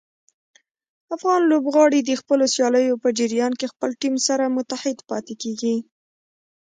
[1.15, 5.75] افغان لوبغاړي د خپلو سیالیو په جریان کې خپل ټیم سره متحد پاتې کېږي.